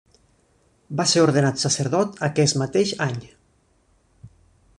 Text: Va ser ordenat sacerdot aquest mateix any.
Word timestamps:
Va 1.01 1.05
ser 1.11 1.21
ordenat 1.25 1.61
sacerdot 1.65 2.17
aquest 2.29 2.59
mateix 2.63 2.95
any. 3.11 3.21